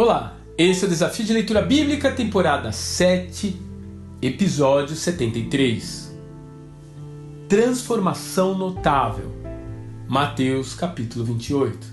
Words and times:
Olá, 0.00 0.36
esse 0.56 0.84
é 0.84 0.86
o 0.86 0.88
Desafio 0.88 1.24
de 1.24 1.32
Leitura 1.32 1.60
Bíblica, 1.60 2.12
temporada 2.12 2.70
7, 2.70 3.60
episódio 4.22 4.94
73. 4.94 6.16
Transformação 7.48 8.56
notável. 8.56 9.32
Mateus 10.08 10.72
capítulo 10.72 11.24
28. 11.24 11.84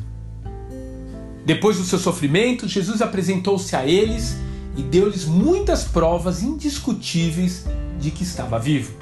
Depois 1.47 1.77
do 1.77 1.83
seu 1.83 1.97
sofrimento, 1.97 2.67
Jesus 2.67 3.01
apresentou-se 3.01 3.75
a 3.75 3.87
eles 3.87 4.37
e 4.77 4.83
deu-lhes 4.83 5.25
muitas 5.25 5.85
provas 5.85 6.43
indiscutíveis 6.43 7.65
de 7.99 8.11
que 8.11 8.21
estava 8.21 8.59
vivo. 8.59 8.93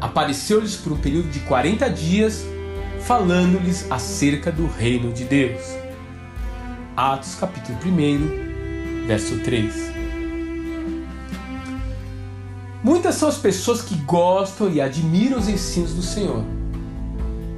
Apareceu-lhes 0.00 0.76
por 0.76 0.92
um 0.92 0.98
período 0.98 1.28
de 1.28 1.40
40 1.40 1.90
dias, 1.90 2.44
falando-lhes 3.00 3.90
acerca 3.90 4.52
do 4.52 4.68
reino 4.68 5.12
de 5.12 5.24
Deus 5.24 5.83
Atos 6.96 7.34
capítulo 7.34 7.76
1, 7.84 9.06
verso 9.08 9.40
3. 9.40 9.92
Muitas 12.84 13.16
são 13.16 13.28
as 13.28 13.36
pessoas 13.36 13.82
que 13.82 13.96
gostam 13.96 14.70
e 14.70 14.80
admiram 14.80 15.36
os 15.36 15.48
ensinos 15.48 15.92
do 15.92 16.02
Senhor. 16.02 16.44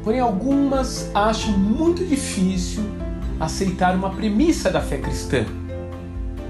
Porém, 0.03 0.21
algumas 0.21 1.11
acham 1.15 1.53
muito 1.53 2.03
difícil 2.03 2.83
aceitar 3.39 3.95
uma 3.95 4.09
premissa 4.09 4.71
da 4.71 4.81
fé 4.81 4.97
cristã, 4.97 5.45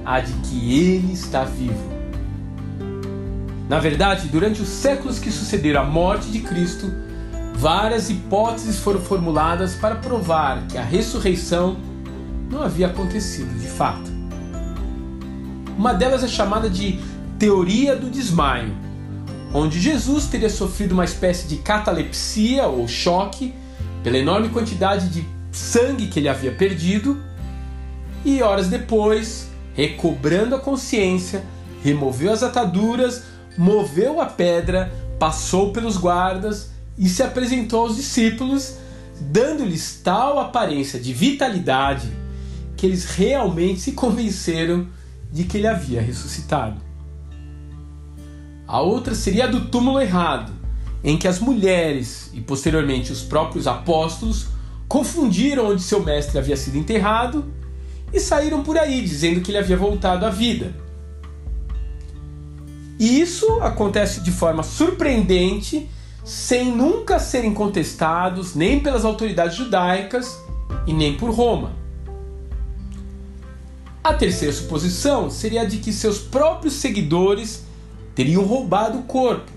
a 0.05 0.21
de 0.21 0.33
que 0.35 0.81
Ele 0.81 1.13
está 1.13 1.43
vivo. 1.43 1.93
Na 3.69 3.81
verdade, 3.81 4.29
durante 4.29 4.63
os 4.63 4.69
séculos 4.69 5.19
que 5.19 5.33
sucederam 5.33 5.83
a 5.83 5.85
morte 5.85 6.31
de 6.31 6.39
Cristo, 6.39 6.93
várias 7.53 8.11
hipóteses 8.11 8.79
foram 8.79 9.01
formuladas 9.01 9.75
para 9.75 9.97
provar 9.97 10.69
que 10.69 10.79
a 10.79 10.85
ressurreição 10.85 11.96
não 12.51 12.63
havia 12.63 12.87
acontecido 12.87 13.59
de 13.59 13.67
fato. 13.67 14.11
Uma 15.77 15.93
delas 15.93 16.25
é 16.25 16.29
chamada 16.29 16.71
de 16.71 16.99
teoria 17.39 17.95
do 17.95 18.09
desmaio, 18.09 18.75
onde 19.53 19.81
Jesus 19.81 20.27
teria 20.27 20.49
sofrido 20.49 20.93
uma 20.93 21.05
espécie 21.05 21.47
de 21.47 21.57
catalepsia 21.57 22.67
ou 22.67 22.89
choque 22.89 23.55
pela 24.03 24.17
enorme 24.17 24.49
quantidade 24.49 25.09
de 25.09 25.27
sangue 25.53 26.07
que 26.07 26.19
ele 26.19 26.29
havia 26.29 26.53
perdido, 26.53 27.21
e 28.25 28.43
horas 28.43 28.69
depois, 28.69 29.49
recobrando 29.75 30.55
a 30.55 30.59
consciência, 30.59 31.45
removeu 31.83 32.33
as 32.33 32.43
ataduras, 32.43 33.25
moveu 33.57 34.21
a 34.21 34.27
pedra, 34.27 34.93
passou 35.19 35.73
pelos 35.73 35.97
guardas 35.97 36.71
e 36.99 37.09
se 37.09 37.23
apresentou 37.23 37.81
aos 37.83 37.97
discípulos, 37.97 38.77
dando-lhes 39.21 40.01
tal 40.03 40.39
aparência 40.39 40.99
de 40.99 41.13
vitalidade 41.13 42.26
que 42.77 42.87
eles 42.87 43.05
realmente 43.05 43.81
se 43.81 43.93
convenceram 43.93 44.87
de 45.33 45.45
que 45.45 45.59
ele 45.59 45.67
havia 45.67 46.01
ressuscitado. 46.01 46.81
A 48.67 48.81
outra 48.81 49.15
seria 49.15 49.45
a 49.45 49.49
do 49.49 49.67
túmulo 49.67 50.01
errado, 50.01 50.53
em 51.03 51.17
que 51.17 51.29
as 51.29 51.39
mulheres 51.39 52.31
e 52.35 52.41
posteriormente 52.41 53.13
os 53.13 53.23
próprios 53.23 53.67
apóstolos 53.67 54.49
confundiram 54.89 55.71
onde 55.71 55.83
seu 55.83 56.03
mestre 56.03 56.39
havia 56.39 56.57
sido 56.57 56.77
enterrado 56.77 57.45
e 58.13 58.21
saíram 58.21 58.63
por 58.63 58.77
aí 58.77 59.01
dizendo 59.03 59.41
que 59.41 59.51
ele 59.51 59.59
havia 59.59 59.77
voltado 59.77 60.27
à 60.27 60.31
vida. 60.31 60.75
E 62.99 63.21
isso 63.21 63.61
acontece 63.61 64.21
de 64.21 64.33
forma 64.33 64.63
surpreendente, 64.63 65.89
sem 66.25 66.73
nunca 66.73 67.19
serem 67.19 67.53
contestados 67.53 68.55
nem 68.55 68.81
pelas 68.81 69.05
autoridades 69.05 69.57
judaicas 69.57 70.43
e 70.87 70.93
nem 70.93 71.17
por 71.17 71.31
Roma. 71.31 71.86
A 74.07 74.15
terceira 74.15 74.55
suposição 74.55 75.29
seria 75.29 75.63
a 75.63 75.65
de 75.65 75.79
que 75.79 75.93
seus 75.93 76.21
próprios 76.21 76.75
seguidores 76.75 77.65
teriam 78.15 78.45
roubado 78.45 79.01
o 79.01 79.03
corpo, 79.03 79.51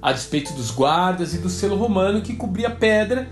a 0.00 0.10
despeito 0.10 0.54
dos 0.54 0.70
guardas 0.70 1.34
e 1.34 1.38
do 1.38 1.50
selo 1.50 1.76
romano 1.76 2.22
que 2.22 2.34
cobria 2.34 2.68
a 2.68 2.74
pedra, 2.74 3.28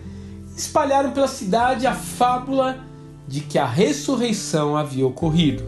espalharam 0.55 1.13
pela 1.13 1.27
cidade 1.27 1.87
a 1.87 1.95
fábula 1.95 2.85
de 3.27 3.41
que 3.41 3.59
a 3.59 3.65
ressurreição 3.65 4.77
havia 4.77 5.07
ocorrido. 5.07 5.65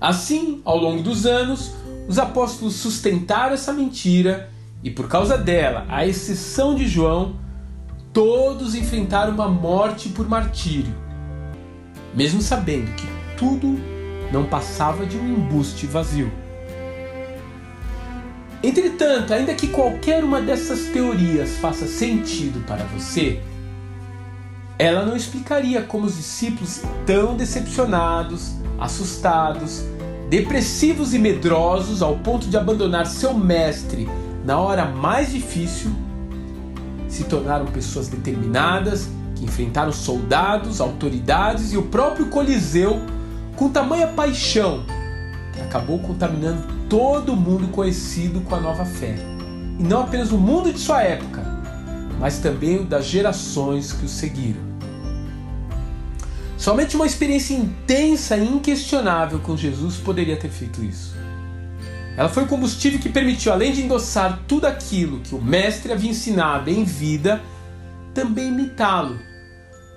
Assim, 0.00 0.62
ao 0.64 0.78
longo 0.78 1.02
dos 1.02 1.26
anos, 1.26 1.72
os 2.08 2.18
apóstolos 2.18 2.76
sustentaram 2.76 3.52
essa 3.52 3.74
mentira 3.74 4.48
e, 4.82 4.90
por 4.90 5.06
causa 5.06 5.36
dela, 5.36 5.84
à 5.90 6.06
exceção 6.06 6.74
de 6.74 6.88
João, 6.88 7.36
todos 8.10 8.74
enfrentaram 8.74 9.34
uma 9.34 9.50
morte 9.50 10.08
por 10.08 10.26
martírio, 10.26 10.94
mesmo 12.14 12.40
sabendo 12.40 12.90
que 12.94 13.17
tudo 13.38 13.78
não 14.32 14.44
passava 14.44 15.06
de 15.06 15.16
um 15.16 15.26
embuste 15.26 15.86
vazio. 15.86 16.30
Entretanto, 18.62 19.32
ainda 19.32 19.54
que 19.54 19.68
qualquer 19.68 20.24
uma 20.24 20.40
dessas 20.40 20.86
teorias 20.86 21.58
faça 21.58 21.86
sentido 21.86 22.64
para 22.66 22.84
você, 22.84 23.40
ela 24.78 25.04
não 25.04 25.16
explicaria 25.16 25.82
como 25.82 26.06
os 26.06 26.16
discípulos 26.16 26.82
tão 27.06 27.36
decepcionados, 27.36 28.52
assustados, 28.78 29.84
depressivos 30.28 31.14
e 31.14 31.18
medrosos 31.18 32.02
ao 32.02 32.16
ponto 32.16 32.48
de 32.48 32.56
abandonar 32.56 33.06
seu 33.06 33.32
mestre 33.32 34.08
na 34.44 34.58
hora 34.58 34.84
mais 34.84 35.32
difícil, 35.32 35.90
se 37.08 37.24
tornaram 37.24 37.66
pessoas 37.66 38.08
determinadas 38.08 39.08
que 39.34 39.44
enfrentaram 39.44 39.92
soldados, 39.92 40.80
autoridades 40.80 41.72
e 41.72 41.76
o 41.76 41.82
próprio 41.82 42.26
Coliseu 42.26 43.00
com 43.58 43.68
tamanha 43.68 44.06
paixão 44.06 44.84
que 45.52 45.60
acabou 45.60 45.98
contaminando 45.98 46.62
todo 46.88 47.34
mundo 47.34 47.66
conhecido 47.68 48.40
com 48.42 48.54
a 48.54 48.60
nova 48.60 48.84
fé. 48.84 49.16
E 49.78 49.82
não 49.82 50.02
apenas 50.02 50.30
o 50.30 50.38
mundo 50.38 50.72
de 50.72 50.78
sua 50.78 51.02
época, 51.02 51.44
mas 52.20 52.38
também 52.38 52.78
o 52.78 52.84
das 52.84 53.06
gerações 53.06 53.92
que 53.92 54.06
o 54.06 54.08
seguiram. 54.08 54.60
Somente 56.56 56.94
uma 56.94 57.06
experiência 57.06 57.54
intensa 57.54 58.36
e 58.36 58.46
inquestionável 58.46 59.40
com 59.40 59.56
Jesus 59.56 59.96
poderia 59.96 60.36
ter 60.36 60.50
feito 60.50 60.82
isso. 60.82 61.16
Ela 62.16 62.28
foi 62.28 62.44
o 62.44 62.48
combustível 62.48 63.00
que 63.00 63.08
permitiu, 63.08 63.52
além 63.52 63.72
de 63.72 63.82
endossar 63.82 64.40
tudo 64.46 64.66
aquilo 64.66 65.20
que 65.20 65.34
o 65.34 65.42
Mestre 65.42 65.92
havia 65.92 66.10
ensinado 66.10 66.70
em 66.70 66.84
vida, 66.84 67.40
também 68.14 68.48
imitá-lo, 68.48 69.18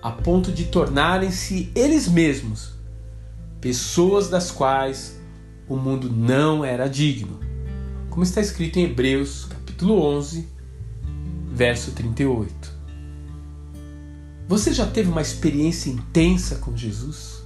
a 0.01 0.11
ponto 0.11 0.51
de 0.51 0.65
tornarem-se 0.65 1.71
eles 1.75 2.07
mesmos 2.07 2.80
pessoas 3.61 4.27
das 4.27 4.49
quais 4.49 5.21
o 5.69 5.77
mundo 5.77 6.11
não 6.11 6.65
era 6.65 6.89
digno, 6.89 7.39
como 8.09 8.23
está 8.23 8.41
escrito 8.41 8.79
em 8.79 8.85
Hebreus, 8.85 9.45
capítulo 9.45 10.01
11, 10.01 10.47
verso 11.53 11.91
38. 11.91 12.81
Você 14.47 14.73
já 14.73 14.85
teve 14.85 15.09
uma 15.09 15.21
experiência 15.21 15.89
intensa 15.89 16.55
com 16.55 16.75
Jesus? 16.75 17.43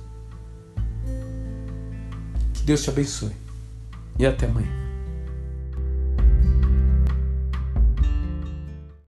Que 2.53 2.63
Deus 2.63 2.81
te 2.81 2.89
abençoe 2.89 3.35
e 4.17 4.25
até 4.25 4.47
amanhã. 4.47 4.84